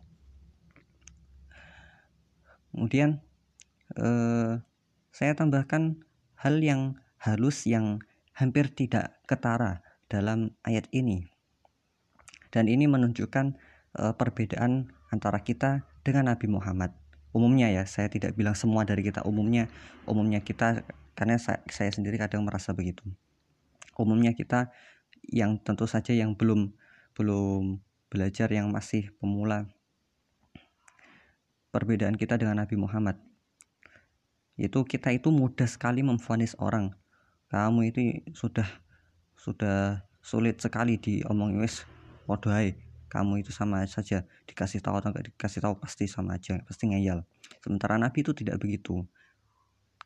Kemudian 2.73 3.21
uh, 4.01 4.65
saya 5.13 5.37
tambahkan 5.37 6.01
hal 6.41 6.57
yang 6.65 6.97
halus 7.21 7.69
yang 7.69 8.01
hampir 8.33 8.73
tidak 8.73 9.21
ketara 9.29 9.85
dalam 10.09 10.57
ayat 10.65 10.89
ini 10.97 11.29
dan 12.53 12.69
ini 12.69 12.89
menunjukkan 12.89 13.57
uh, 14.01 14.17
perbedaan 14.17 14.93
antara 15.13 15.41
kita 15.45 15.85
dengan 16.01 16.33
Nabi 16.33 16.49
Muhammad 16.49 17.02
umumnya 17.33 17.73
ya 17.73 17.89
saya 17.89 18.13
tidak 18.13 18.37
bilang 18.37 18.53
semua 18.53 18.85
dari 18.85 19.01
kita 19.01 19.25
umumnya 19.25 19.69
umumnya 20.05 20.45
kita 20.45 20.85
karena 21.13 21.37
saya, 21.37 21.61
saya 21.69 21.93
sendiri 21.93 22.17
kadang 22.17 22.45
merasa 22.45 22.73
begitu. 22.73 23.05
Umumnya 23.97 24.33
kita 24.33 24.73
yang 25.29 25.61
tentu 25.61 25.85
saja 25.85 26.17
yang 26.17 26.33
belum 26.33 26.73
belum 27.13 27.81
belajar 28.09 28.49
yang 28.49 28.73
masih 28.73 29.13
pemula 29.21 29.69
perbedaan 31.73 32.17
kita 32.17 32.41
dengan 32.41 32.65
Nabi 32.65 32.77
Muhammad. 32.81 33.21
Itu 34.57 34.85
kita 34.85 35.13
itu 35.13 35.33
mudah 35.33 35.69
sekali 35.69 36.05
memfonis 36.05 36.57
orang. 36.61 36.93
Kamu 37.49 37.89
itu 37.89 38.25
sudah 38.33 38.69
sudah 39.37 40.05
sulit 40.25 40.61
sekali 40.61 40.97
diomongin 40.97 41.61
wis 41.61 41.85
waduh 42.31 42.53
kamu 43.13 43.45
itu 43.45 43.53
sama 43.53 43.85
saja. 43.85 44.25
Dikasih 44.49 44.81
tahu 44.81 44.97
atau 44.97 45.13
nggak 45.13 45.37
dikasih 45.37 45.61
tahu 45.61 45.77
pasti 45.77 46.09
sama 46.09 46.41
aja 46.41 46.65
pasti 46.65 46.89
ngeyel. 46.89 47.29
Sementara 47.61 48.01
Nabi 48.01 48.25
itu 48.25 48.33
tidak 48.33 48.57
begitu. 48.65 49.05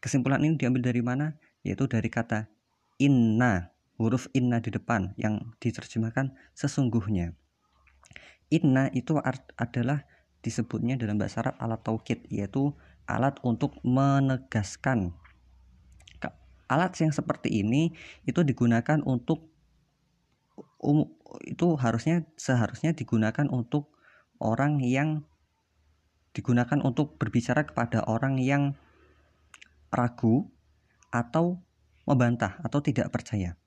Kesimpulan 0.03 0.43
ini 0.43 0.59
diambil 0.59 0.83
dari 0.83 1.07
mana? 1.07 1.39
Yaitu 1.63 1.87
dari 1.87 2.11
kata 2.11 2.51
inna 2.99 3.71
huruf 3.97 4.27
inna 4.35 4.59
di 4.59 4.75
depan 4.75 5.15
yang 5.15 5.55
diterjemahkan 5.63 6.35
sesungguhnya. 6.53 7.33
Inna 8.51 8.91
itu 8.91 9.19
adalah 9.59 10.03
disebutnya 10.43 10.99
dalam 10.99 11.19
bahasa 11.19 11.43
Arab 11.43 11.57
alat 11.63 11.81
taukid 11.83 12.27
yaitu 12.31 12.75
alat 13.07 13.39
untuk 13.47 13.79
menegaskan. 13.87 15.15
Alat 16.67 16.99
yang 16.99 17.15
seperti 17.15 17.63
ini 17.63 17.95
itu 18.27 18.43
digunakan 18.43 18.99
untuk 19.07 19.55
um, 20.87 21.11
itu 21.43 21.75
harusnya 21.75 22.23
seharusnya 22.39 22.95
digunakan 22.95 23.51
untuk 23.51 23.91
orang 24.39 24.79
yang 24.79 25.27
digunakan 26.31 26.79
untuk 26.87 27.19
berbicara 27.19 27.67
kepada 27.67 28.07
orang 28.07 28.39
yang 28.39 28.79
ragu 29.91 30.53
atau 31.11 31.59
membantah 32.07 32.63
atau 32.63 32.79
tidak 32.85 33.11
percaya. 33.11 33.59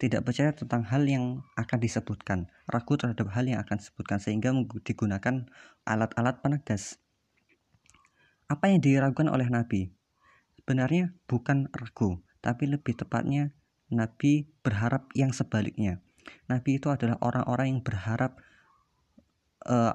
Tidak 0.00 0.24
percaya 0.24 0.56
tentang 0.56 0.88
hal 0.88 1.04
yang 1.04 1.44
akan 1.60 1.78
disebutkan, 1.78 2.48
ragu 2.64 2.96
terhadap 2.96 3.28
hal 3.36 3.44
yang 3.44 3.60
akan 3.60 3.76
disebutkan 3.84 4.16
sehingga 4.16 4.48
digunakan 4.80 5.44
alat-alat 5.84 6.40
penegas. 6.40 6.96
Apa 8.48 8.72
yang 8.72 8.80
diragukan 8.80 9.28
oleh 9.28 9.52
Nabi? 9.52 9.92
Sebenarnya 10.56 11.12
bukan 11.28 11.68
ragu, 11.76 12.24
tapi 12.40 12.64
lebih 12.64 12.96
tepatnya 12.96 13.52
Nabi 13.92 14.48
berharap 14.64 15.12
yang 15.12 15.36
sebaliknya. 15.36 16.00
Nabi 16.50 16.80
itu 16.80 16.88
adalah 16.90 17.16
orang-orang 17.22 17.76
yang 17.76 17.82
berharap 17.82 18.38
uh, 19.66 19.94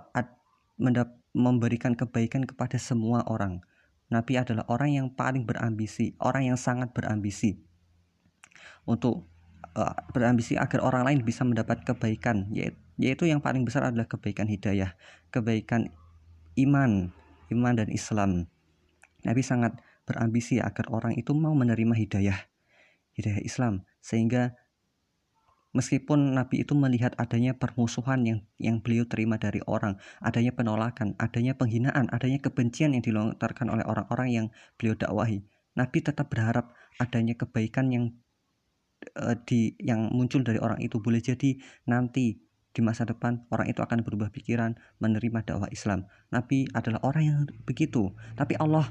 memberikan 1.36 1.94
kebaikan 1.94 2.48
kepada 2.48 2.80
semua 2.80 3.24
orang. 3.28 3.60
Nabi 4.08 4.38
adalah 4.38 4.64
orang 4.70 4.94
yang 4.94 5.08
paling 5.12 5.44
berambisi, 5.44 6.14
orang 6.22 6.54
yang 6.54 6.58
sangat 6.60 6.94
berambisi 6.94 7.58
untuk 8.86 9.26
uh, 9.74 9.98
berambisi 10.14 10.56
agar 10.56 10.86
orang 10.86 11.04
lain 11.10 11.20
bisa 11.26 11.42
mendapat 11.42 11.82
kebaikan, 11.82 12.54
yaitu 13.02 13.26
yang 13.26 13.42
paling 13.42 13.66
besar 13.66 13.90
adalah 13.90 14.06
kebaikan 14.06 14.46
hidayah, 14.46 14.94
kebaikan 15.34 15.90
iman, 16.56 17.10
iman 17.50 17.74
dan 17.74 17.90
Islam. 17.90 18.46
Nabi 19.26 19.42
sangat 19.42 19.74
berambisi 20.06 20.62
agar 20.62 20.86
orang 20.94 21.18
itu 21.18 21.34
mau 21.34 21.58
menerima 21.58 21.98
hidayah 21.98 22.38
hidayah 23.16 23.42
Islam 23.42 23.88
sehingga 24.04 24.54
meskipun 25.76 26.40
Nabi 26.40 26.64
itu 26.64 26.72
melihat 26.74 27.12
adanya 27.20 27.52
permusuhan 27.52 28.24
yang 28.24 28.40
yang 28.58 28.80
beliau 28.80 29.04
terima 29.04 29.36
dari 29.36 29.60
orang, 29.68 30.00
adanya 30.24 30.56
penolakan, 30.56 31.20
adanya 31.20 31.60
penghinaan, 31.60 32.08
adanya 32.16 32.40
kebencian 32.40 32.96
yang 32.96 33.04
dilontarkan 33.04 33.68
oleh 33.68 33.84
orang-orang 33.84 34.30
yang 34.32 34.46
beliau 34.80 34.96
dakwahi, 34.96 35.44
Nabi 35.76 36.00
tetap 36.00 36.32
berharap 36.32 36.72
adanya 36.98 37.36
kebaikan 37.36 37.92
yang 37.92 38.06
uh, 39.20 39.36
di 39.44 39.76
yang 39.84 40.08
muncul 40.16 40.40
dari 40.42 40.58
orang 40.64 40.80
itu. 40.80 41.04
Boleh 41.04 41.20
jadi 41.20 41.60
nanti 41.92 42.40
di 42.76 42.82
masa 42.84 43.04
depan 43.04 43.44
orang 43.52 43.68
itu 43.72 43.84
akan 43.84 44.04
berubah 44.04 44.32
pikiran 44.32 44.80
menerima 45.04 45.44
dakwah 45.44 45.68
Islam. 45.72 46.08
Nabi 46.32 46.72
adalah 46.72 47.04
orang 47.04 47.24
yang 47.24 47.40
begitu, 47.68 48.16
tapi 48.40 48.56
Allah 48.56 48.88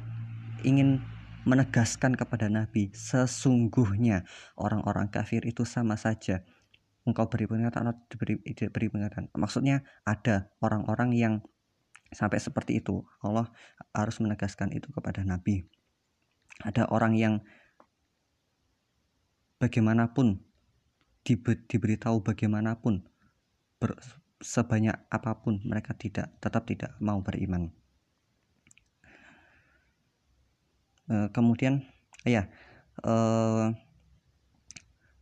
ingin 0.65 1.01
menegaskan 1.45 2.17
kepada 2.17 2.49
Nabi 2.49 2.89
sesungguhnya 2.97 4.25
orang-orang 4.57 5.13
kafir 5.13 5.45
itu 5.45 5.69
sama 5.69 6.01
saja 6.01 6.41
engkau 7.05 7.29
beri 7.29 7.45
peringatan 7.45 7.85
atau 7.93 8.03
diberi, 8.09 8.41
tidak 8.57 8.73
beri 8.77 8.89
peringatan. 8.89 9.29
Maksudnya 9.37 9.85
ada 10.09 10.49
orang-orang 10.65 11.11
yang 11.13 11.35
sampai 12.13 12.41
seperti 12.41 12.81
itu. 12.81 13.05
Allah 13.21 13.49
harus 13.93 14.17
menegaskan 14.21 14.73
itu 14.73 14.89
kepada 14.93 15.21
Nabi. 15.25 15.69
Ada 16.65 16.89
orang 16.89 17.19
yang 17.19 17.35
bagaimanapun 19.61 20.45
diberitahu 21.69 22.21
bagaimanapun 22.21 23.09
ber, 23.81 23.97
sebanyak 24.45 24.95
apa 25.09 25.41
pun 25.41 25.65
mereka 25.65 25.97
tidak 25.97 26.37
tetap 26.41 26.69
tidak 26.69 26.93
mau 27.01 27.25
beriman. 27.25 27.73
Eh, 31.05 31.29
kemudian 31.37 31.85
ya 32.25 32.49
uh, 33.05 33.77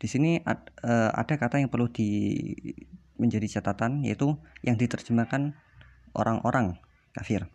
di 0.03 0.11
sini 0.11 0.43
uh, 0.43 1.11
ada 1.15 1.35
kata 1.39 1.63
yang 1.63 1.71
perlu 1.71 1.87
di 1.87 2.43
menjadi 3.23 3.63
catatan 3.63 4.03
yaitu 4.03 4.35
yang 4.67 4.75
diterjemahkan 4.75 5.55
orang-orang 6.19 6.83
kafir. 7.15 7.47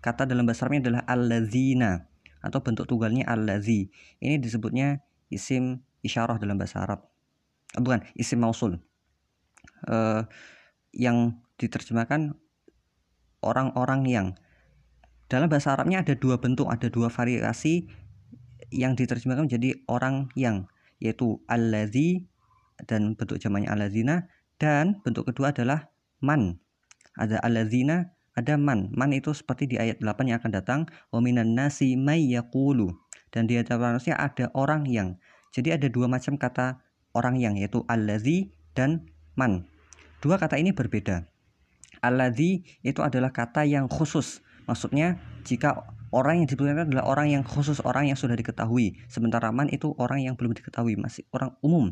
Kata 0.00 0.24
dalam 0.24 0.48
bahasa 0.48 0.64
Arabnya 0.64 0.88
adalah 0.88 1.02
al-lazina 1.04 2.08
atau 2.40 2.64
bentuk 2.64 2.88
tunggalnya 2.88 3.28
al-lazi. 3.28 3.92
Ini 4.16 4.40
disebutnya 4.40 5.04
isim 5.28 5.84
isyarah 6.00 6.40
dalam 6.40 6.56
bahasa 6.56 6.80
Arab. 6.80 7.04
bukan, 7.76 8.00
isim 8.16 8.40
mausul. 8.40 8.80
Uh, 9.84 10.24
yang 10.94 11.36
diterjemahkan 11.60 12.38
orang-orang 13.44 14.08
yang 14.08 14.26
dalam 15.28 15.52
bahasa 15.52 15.76
Arabnya 15.76 16.00
ada 16.00 16.16
dua 16.16 16.40
bentuk, 16.40 16.70
ada 16.70 16.88
dua 16.88 17.12
variasi 17.12 17.90
yang 18.72 18.96
diterjemahkan 18.96 19.50
menjadi 19.50 19.84
orang 19.90 20.32
yang 20.38 20.70
yaitu 21.04 21.44
allazi 21.44 22.24
dan 22.88 23.12
bentuk 23.12 23.36
jamaknya 23.36 23.76
alazina 23.76 24.24
dan 24.56 25.04
bentuk 25.04 25.28
kedua 25.28 25.52
adalah 25.52 25.92
man. 26.24 26.56
Ada 27.20 27.44
alazina 27.44 28.14
ada 28.34 28.58
man. 28.58 28.90
Man 28.90 29.14
itu 29.14 29.30
seperti 29.30 29.70
di 29.70 29.76
ayat 29.78 30.02
8 30.02 30.26
yang 30.26 30.42
akan 30.42 30.52
datang 30.52 30.80
waminan 31.14 31.54
nasi 31.54 31.94
may 31.94 32.24
yaqulu. 32.26 32.90
Dan 33.30 33.46
di 33.46 33.58
antara 33.58 33.78
manusia 33.78 34.14
ada 34.18 34.50
orang 34.54 34.86
yang. 34.86 35.18
Jadi 35.54 35.70
ada 35.70 35.86
dua 35.86 36.10
macam 36.10 36.34
kata 36.34 36.82
orang 37.14 37.38
yang 37.38 37.54
yaitu 37.54 37.86
allazi 37.86 38.50
dan 38.74 39.06
man. 39.38 39.70
Dua 40.18 40.34
kata 40.38 40.58
ini 40.58 40.74
berbeda. 40.74 41.26
Allazi 42.02 42.66
itu 42.82 43.00
adalah 43.02 43.30
kata 43.30 43.62
yang 43.62 43.86
khusus. 43.86 44.42
Maksudnya 44.66 45.18
jika 45.46 45.94
orang 46.14 46.40
yang 46.40 46.46
disebutkan 46.46 46.86
adalah 46.86 47.04
orang 47.10 47.34
yang 47.34 47.42
khusus 47.42 47.82
orang 47.82 48.06
yang 48.06 48.14
sudah 48.14 48.38
diketahui. 48.38 48.94
Sementara 49.10 49.50
man 49.50 49.66
itu 49.66 49.90
orang 49.98 50.22
yang 50.22 50.38
belum 50.38 50.54
diketahui 50.54 50.94
masih 50.94 51.26
orang 51.34 51.58
umum. 51.58 51.90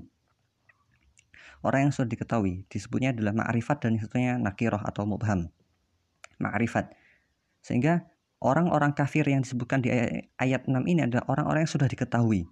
Orang 1.66 1.90
yang 1.90 1.92
sudah 1.94 2.06
diketahui 2.06 2.66
disebutnya 2.70 3.10
adalah 3.10 3.34
ma'rifat 3.34 3.82
dan 3.82 3.98
disebutnya 3.98 4.38
nakiroh 4.38 4.82
atau 4.82 5.02
mubham. 5.06 5.50
Ma'rifat. 6.38 6.94
Sehingga 7.62 8.06
orang-orang 8.38 8.94
kafir 8.94 9.26
yang 9.26 9.42
disebutkan 9.42 9.82
di 9.82 9.90
ayat 10.38 10.66
6 10.66 10.74
ini 10.86 11.06
adalah 11.06 11.26
orang-orang 11.26 11.66
yang 11.66 11.74
sudah 11.74 11.86
diketahui. 11.90 12.46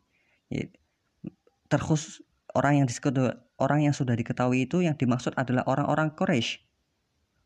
Terkhusus 1.71 2.23
orang 2.55 2.83
yang 2.83 2.87
disebut 2.87 3.15
orang 3.61 3.87
yang 3.87 3.95
sudah 3.95 4.17
diketahui 4.17 4.67
itu 4.67 4.83
yang 4.83 4.97
dimaksud 4.99 5.37
adalah 5.39 5.63
orang-orang 5.69 6.11
Quraisy 6.17 6.65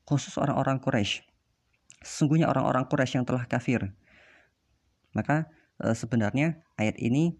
khusus 0.09 0.37
orang-orang 0.41 0.81
Quraisy 0.81 1.25
sesungguhnya 2.05 2.49
orang-orang 2.49 2.89
Quraisy 2.89 3.21
yang 3.21 3.27
telah 3.29 3.45
kafir 3.49 3.93
maka 5.15 5.49
e, 5.79 5.95
sebenarnya 5.95 6.61
ayat 6.77 6.99
ini 6.99 7.39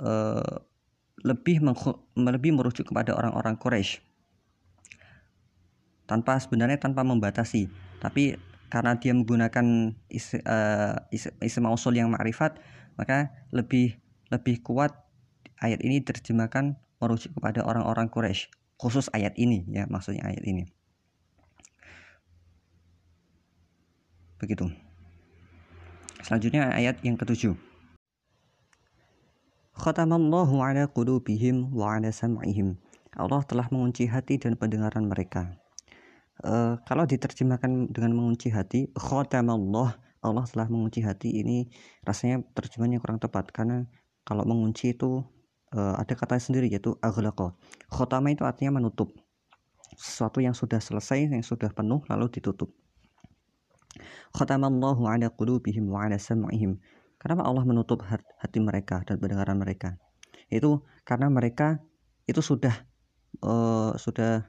e, 0.00 0.12
lebih 1.20 1.60
lebih 2.16 2.50
merujuk 2.56 2.88
kepada 2.88 3.12
orang-orang 3.12 3.60
Quraisy. 3.60 4.00
Tanpa 6.08 6.40
sebenarnya 6.42 6.80
tanpa 6.80 7.06
membatasi. 7.06 7.70
Tapi 8.00 8.34
karena 8.72 8.96
dia 8.96 9.12
menggunakan 9.14 9.94
is, 10.08 10.34
uh, 10.46 10.96
is, 11.10 11.26
isim 11.42 11.66
mausul 11.66 11.98
yang 11.98 12.14
ma'rifat 12.14 12.54
maka 12.94 13.34
lebih 13.50 13.98
lebih 14.30 14.62
kuat 14.62 14.94
ayat 15.58 15.82
ini 15.82 15.98
terjemahkan 16.00 16.78
merujuk 17.02 17.34
kepada 17.34 17.66
orang-orang 17.66 18.06
Quraisy. 18.06 18.46
Khusus 18.80 19.12
ayat 19.12 19.36
ini 19.36 19.66
ya 19.68 19.84
maksudnya 19.90 20.24
ayat 20.24 20.42
ini. 20.46 20.64
Begitu 24.40 24.89
selanjutnya 26.30 26.70
ayat 26.70 27.02
yang 27.02 27.18
ketujuh 27.18 27.58
Khatamallahu 29.74 30.62
ala 30.62 30.86
qulubihim 30.92 31.72
wa 31.72 31.96
ala 31.96 32.12
sam'ihim. 32.12 32.76
Allah 33.16 33.40
telah 33.48 33.64
mengunci 33.72 34.04
hati 34.04 34.36
dan 34.36 34.52
pendengaran 34.52 35.08
mereka. 35.08 35.56
Uh, 36.44 36.76
kalau 36.84 37.08
diterjemahkan 37.08 37.88
dengan 37.88 38.12
mengunci 38.12 38.52
hati, 38.52 38.92
khatamallah 38.92 39.96
Allah 40.20 40.44
telah 40.52 40.68
mengunci 40.68 41.00
hati 41.00 41.40
ini 41.40 41.72
rasanya 42.04 42.44
terjemahannya 42.52 43.00
kurang 43.00 43.24
tepat 43.24 43.48
karena 43.56 43.88
kalau 44.28 44.44
mengunci 44.44 44.92
itu 44.92 45.24
uh, 45.72 45.96
ada 45.96 46.12
kata 46.12 46.36
sendiri 46.36 46.68
yaitu 46.68 47.00
aghlaqa. 47.00 47.56
Khotama 47.88 48.28
itu 48.36 48.44
artinya 48.44 48.84
menutup. 48.84 49.16
Sesuatu 49.96 50.44
yang 50.44 50.52
sudah 50.52 50.76
selesai, 50.76 51.24
yang 51.24 51.40
sudah 51.40 51.72
penuh 51.72 52.04
lalu 52.04 52.28
ditutup. 52.28 52.68
Khatamallahu 54.36 55.06
ala 55.06 55.28
qulubihim 55.32 55.88
wa 55.90 56.06
ala 56.06 56.16
sam'ihim. 56.16 56.78
Kenapa 57.20 57.44
Allah 57.44 57.64
menutup 57.68 58.00
hati 58.06 58.58
mereka 58.58 59.04
dan 59.04 59.20
pendengaran 59.20 59.60
mereka? 59.60 60.00
Itu 60.48 60.84
karena 61.04 61.28
mereka 61.28 61.78
itu 62.24 62.40
sudah 62.40 62.72
uh, 63.44 63.92
sudah 64.00 64.48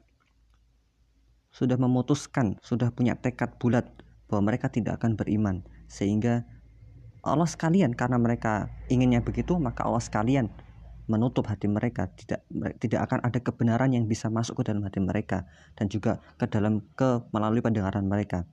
sudah 1.52 1.76
memutuskan, 1.76 2.56
sudah 2.64 2.88
punya 2.90 3.12
tekad 3.20 3.60
bulat 3.60 3.92
bahwa 4.32 4.48
mereka 4.48 4.72
tidak 4.72 4.96
akan 4.96 5.20
beriman 5.20 5.60
sehingga 5.92 6.48
Allah 7.20 7.44
sekalian 7.44 7.92
karena 7.92 8.16
mereka 8.16 8.72
inginnya 8.88 9.20
begitu 9.20 9.60
maka 9.60 9.84
Allah 9.84 10.00
sekalian 10.00 10.48
menutup 11.04 11.44
hati 11.52 11.68
mereka 11.68 12.08
tidak 12.16 12.40
tidak 12.80 13.04
akan 13.04 13.20
ada 13.20 13.38
kebenaran 13.38 13.92
yang 13.92 14.08
bisa 14.08 14.32
masuk 14.32 14.64
ke 14.64 14.72
dalam 14.72 14.82
hati 14.88 15.04
mereka 15.04 15.44
dan 15.76 15.92
juga 15.92 16.18
ke 16.40 16.48
dalam 16.48 16.80
ke 16.96 17.22
melalui 17.30 17.60
pendengaran 17.60 18.08
mereka 18.08 18.48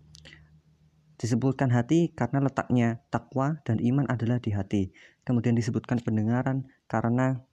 Disebutkan 1.19 1.67
hati 1.75 2.15
karena 2.15 2.39
letaknya 2.39 3.03
takwa 3.11 3.59
dan 3.67 3.83
iman 3.83 4.07
adalah 4.07 4.39
di 4.39 4.55
hati. 4.55 4.95
Kemudian 5.27 5.51
disebutkan 5.51 5.99
pendengaran 5.99 6.71
karena 6.87 7.43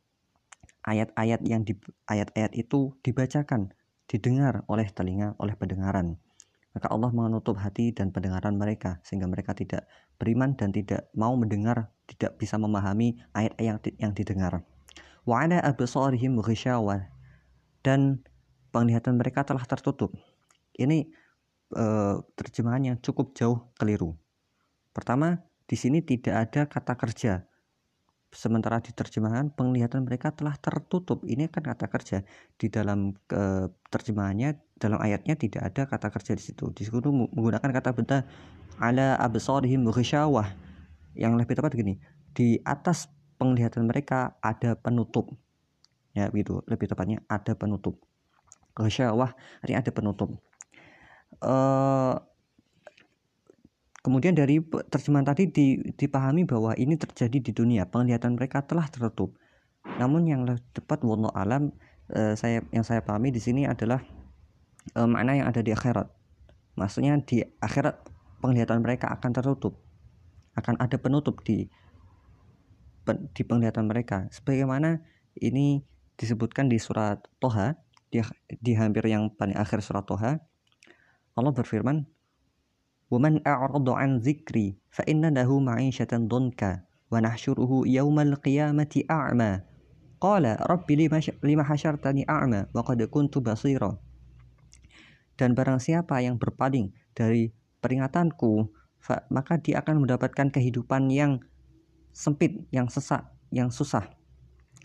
ayat-ayat 0.87 1.42
yang 1.42 1.66
di 1.66 1.74
ayat-ayat 2.07 2.55
itu 2.55 2.94
dibacakan, 3.02 3.74
didengar 4.07 4.62
oleh 4.70 4.87
telinga, 4.94 5.35
oleh 5.42 5.59
pendengaran. 5.59 6.14
Maka 6.79 6.94
Allah 6.94 7.11
menutup 7.11 7.59
hati 7.59 7.90
dan 7.90 8.14
pendengaran 8.14 8.55
mereka 8.55 9.02
sehingga 9.02 9.26
mereka 9.26 9.50
tidak 9.50 9.90
beriman 10.14 10.55
dan 10.55 10.70
tidak 10.70 11.11
mau 11.18 11.35
mendengar, 11.35 11.90
tidak 12.07 12.38
bisa 12.38 12.62
memahami 12.62 13.18
ayat 13.35 13.59
ayat 13.59 13.83
yang 13.98 14.14
didengar. 14.14 14.62
Wa 15.26 15.42
ala 15.42 15.59
absarihim 15.59 16.38
dan 17.83 18.22
penglihatan 18.70 19.18
mereka 19.18 19.42
telah 19.42 19.66
tertutup. 19.66 20.14
Ini 20.79 21.11
uh, 21.74 22.22
terjemahan 22.38 22.94
yang 22.94 22.96
cukup 23.02 23.35
jauh 23.35 23.72
keliru. 23.74 24.14
Pertama, 24.94 25.42
di 25.66 25.74
sini 25.74 25.98
tidak 26.05 26.35
ada 26.50 26.62
kata 26.70 26.94
kerja. 26.94 27.42
Sementara 28.31 28.85
di 28.85 28.92
terjemahan 28.92 29.48
penglihatan 29.48 30.05
mereka 30.05 30.31
telah 30.31 30.55
tertutup. 30.61 31.24
Ini 31.24 31.48
kan 31.48 31.64
kata 31.64 31.88
kerja. 31.88 32.22
Di 32.55 32.68
dalam 32.68 33.16
uh, 33.33 33.66
terjemahannya 33.90 34.61
dalam 34.76 35.00
ayatnya 35.00 35.35
tidak 35.40 35.62
ada 35.72 35.83
kata 35.88 36.12
kerja 36.12 36.33
di 36.37 36.42
situ. 36.44 36.68
Di 36.70 36.85
situ 36.85 37.00
menggunakan 37.00 37.70
kata 37.72 37.96
benda 37.96 38.29
ala 38.79 39.16
absarihim 39.18 39.88
ghisyawah. 39.88 40.52
Yang 41.16 41.33
lebih 41.40 41.55
tepat 41.57 41.72
gini, 41.72 41.96
di 42.37 42.61
atas 42.61 43.09
penglihatan 43.40 43.88
mereka 43.88 44.37
ada 44.44 44.76
penutup. 44.76 45.33
Ya, 46.12 46.29
begitu. 46.29 46.61
Lebih 46.68 46.92
tepatnya 46.92 47.24
ada 47.24 47.57
penutup. 47.57 48.05
Ghisyawah 48.76 49.33
artinya 49.64 49.81
ada 49.81 49.92
penutup. 49.92 50.37
Uh, 51.37 52.17
kemudian 54.01 54.33
dari 54.33 54.62
terjemahan 54.62 55.27
tadi 55.27 55.51
dipahami 55.99 56.47
bahwa 56.47 56.73
ini 56.79 56.95
terjadi 56.95 57.39
di 57.43 57.53
dunia. 57.53 57.85
Penglihatan 57.91 58.39
mereka 58.39 58.62
telah 58.62 58.87
tertutup. 58.87 59.35
Namun 59.99 60.27
yang 60.27 60.43
tepat 60.75 61.03
wallahu 61.03 61.35
alam 61.35 61.75
uh, 62.15 62.35
saya 62.39 62.62
yang 62.71 62.87
saya 62.87 63.03
pahami 63.03 63.35
di 63.35 63.43
sini 63.43 63.67
adalah 63.67 64.03
uh, 64.95 65.09
makna 65.09 65.43
yang 65.43 65.47
ada 65.51 65.61
di 65.62 65.75
akhirat. 65.75 66.07
Maksudnya 66.77 67.19
di 67.25 67.43
akhirat 67.62 68.07
penglihatan 68.41 68.85
mereka 68.85 69.11
akan 69.11 69.31
tertutup. 69.35 69.81
Akan 70.57 70.79
ada 70.81 70.97
penutup 70.97 71.43
di 71.45 71.69
di 73.35 73.43
penglihatan 73.47 73.87
mereka. 73.87 74.27
Sebagaimana 74.35 74.99
ini 75.39 75.85
disebutkan 76.17 76.67
di 76.67 76.81
surat 76.81 77.23
Toha 77.39 77.77
di, 78.09 78.19
di 78.59 78.73
hampir 78.75 79.05
yang 79.07 79.31
paling 79.37 79.55
akhir 79.55 79.85
surat 79.85 80.09
Toha 80.09 80.41
Allah 81.37 81.53
berfirman, 81.53 82.09
وَمَنْ 83.12 83.44
أَعْرَضُ 83.46 83.87
عَنْ 83.87 84.18
ذِكْرِي 84.18 84.81
فَإِنَّ 84.90 85.31
لَهُ 85.31 85.46
مَعِيشَةً 85.46 86.11
ma'isyatan 86.11 86.83
وَنَحْشُرُهُ 87.12 87.70
يَوْمَ 87.87 88.18
الْقِيَامَةِ 88.18 88.92
أَعْمَى 89.07 89.53
قَالَ 90.18 90.44
رَبِّ 90.59 90.88
لِمَ 91.44 91.61
حَشَرْتَنِي 91.62 92.27
أَعْمَى 92.27 92.61
وَقَدْ 92.75 92.99
كُنْتُ 93.07 93.38
بَصِيرًا. 93.38 93.90
Dan 95.37 95.53
barang 95.53 95.79
siapa 95.79 96.18
yang 96.25 96.40
berpaling 96.40 96.96
dari 97.12 97.53
peringatanku, 97.85 98.72
maka 99.31 99.61
dia 99.61 99.85
akan 99.85 100.03
mendapatkan 100.03 100.51
kehidupan 100.51 101.12
yang 101.12 101.38
sempit, 102.11 102.64
yang 102.72 102.88
sesak, 102.90 103.29
yang 103.53 103.70
susah. 103.70 104.09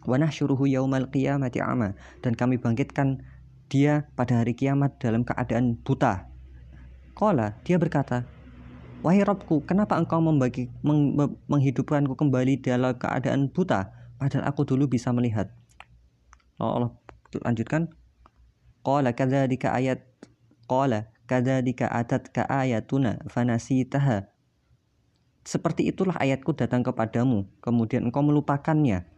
وَنَحْشُرُهُ 0.05 0.59
يَوْمَ 0.59 0.93
الْقِيَامَةِ 0.93 1.55
أَعْمَى 1.57 1.89
dan 2.21 2.33
kami 2.37 2.59
bangkitkan 2.61 3.23
dia 3.71 4.11
pada 4.13 4.43
hari 4.43 4.53
kiamat 4.53 4.99
dalam 4.99 5.23
keadaan 5.23 5.79
buta. 5.79 6.30
Kola, 7.11 7.59
dia 7.67 7.75
berkata, 7.77 8.23
Wahai 9.01 9.25
Robku, 9.25 9.65
kenapa 9.65 9.97
engkau 9.97 10.21
membagi, 10.21 10.69
meng, 10.85 11.17
menghidupkanku 11.49 12.13
kembali 12.13 12.61
dalam 12.61 12.93
keadaan 12.93 13.49
buta, 13.49 13.89
padahal 14.21 14.45
aku 14.45 14.61
dulu 14.61 14.85
bisa 14.85 15.09
melihat. 15.09 15.49
Lalu 16.61 16.69
Allah 16.69 16.91
lanjutkan, 17.41 17.89
Qala 18.85 19.13
kadzalika 19.13 19.73
ayat 19.73 20.05
Qala 20.69 21.09
kadzalika 21.25 21.89
atatka 21.89 22.45
ayatuna 22.45 23.21
fanasitaha. 23.25 24.29
Seperti 25.41 25.89
itulah 25.89 26.13
ayatku 26.21 26.53
datang 26.53 26.85
kepadamu, 26.85 27.49
kemudian 27.65 28.05
engkau 28.05 28.21
melupakannya. 28.21 29.09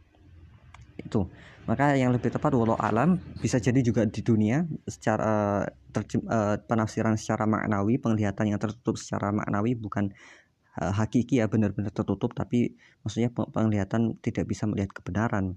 Itu. 0.97 1.29
Maka 1.63 1.95
yang 1.95 2.12
lebih 2.12 2.27
tepat 2.27 2.51
walau 2.60 2.75
alam 2.75 3.23
bisa 3.39 3.56
jadi 3.56 3.79
juga 3.79 4.03
di 4.03 4.19
dunia 4.19 4.67
secara 4.84 5.63
terjem, 5.95 6.19
uh, 6.27 6.60
penafsiran 6.60 7.15
secara 7.15 7.47
maknawi 7.47 7.95
penglihatan 7.95 8.51
yang 8.51 8.60
tertutup 8.60 8.99
secara 8.99 9.32
maknawi 9.32 9.71
bukan 9.71 10.12
uh, 10.84 10.91
hakiki 10.91 11.39
ya 11.39 11.47
benar-benar 11.47 11.95
tertutup 11.95 12.36
tapi 12.36 12.75
maksudnya 13.08 13.32
penglihatan 13.32 14.19
tidak 14.19 14.43
bisa 14.43 14.67
melihat 14.67 14.91
kebenaran. 14.91 15.56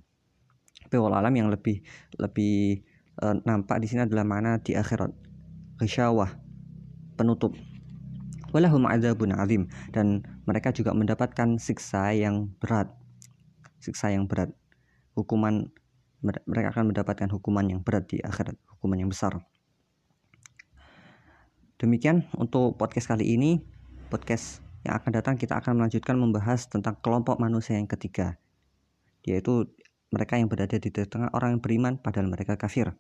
Tapi 0.87 1.03
alam 1.03 1.35
yang 1.35 1.51
lebih 1.51 1.83
lebih 2.15 2.79
e, 3.19 3.27
nampak 3.43 3.83
di 3.83 3.91
sini 3.91 4.07
adalah 4.07 4.23
mana 4.23 4.63
di 4.63 4.79
akhirat. 4.79 5.11
Ghisyawah 5.83 6.31
penutup. 7.19 7.59
Walahum 8.55 8.87
adzabun 8.87 9.35
azim 9.35 9.67
dan 9.91 10.23
mereka 10.47 10.71
juga 10.71 10.95
mendapatkan 10.95 11.59
siksa 11.59 12.15
yang 12.15 12.55
berat. 12.63 12.89
Siksa 13.83 14.15
yang 14.15 14.31
berat 14.31 14.55
hukuman 15.17 15.73
mereka 16.23 16.77
akan 16.77 16.93
mendapatkan 16.93 17.29
hukuman 17.33 17.65
yang 17.65 17.81
berat 17.81 18.07
di 18.07 18.21
akhirat 18.21 18.55
hukuman 18.77 19.01
yang 19.01 19.11
besar. 19.11 19.41
Demikian 21.81 22.29
untuk 22.37 22.77
podcast 22.77 23.09
kali 23.09 23.37
ini. 23.37 23.61
Podcast 24.07 24.63
yang 24.87 25.03
akan 25.03 25.11
datang 25.19 25.35
kita 25.35 25.59
akan 25.59 25.83
melanjutkan 25.83 26.15
membahas 26.15 26.71
tentang 26.71 26.95
kelompok 27.03 27.43
manusia 27.43 27.75
yang 27.75 27.91
ketiga 27.91 28.39
yaitu 29.27 29.67
mereka 30.15 30.39
yang 30.39 30.47
berada 30.47 30.79
di 30.79 30.89
tengah 30.89 31.29
orang 31.35 31.59
yang 31.59 31.63
beriman 31.63 31.99
padahal 31.99 32.31
mereka 32.31 32.55
kafir. 32.55 32.95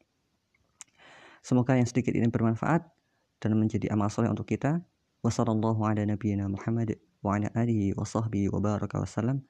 Semoga 1.41 1.79
yang 1.79 1.87
sedikit 1.87 2.11
ini 2.19 2.27
bermanfaat 2.27 2.83
dan 3.39 3.55
menjadi 3.55 3.95
amal 3.95 4.11
soleh 4.11 4.27
untuk 4.27 4.51
kita. 4.51 4.83
Wassalamualaikum 5.23 5.79
warahmatullahi 5.87 6.51
Muhammad 6.51 6.89
wa 7.23 7.39
ala 7.39 7.49
alihi 7.55 7.95
wa 7.95 8.03
sahbihi 8.03 8.51
wa 8.51 8.59
baraka 8.59 8.99
wasallam. 8.99 9.47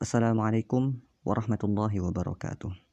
Assalamualaikum 0.00 0.96
warahmatullahi 1.28 2.00
wabarakatuh. 2.00 2.87